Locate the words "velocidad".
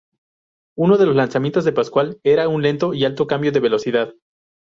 3.59-4.15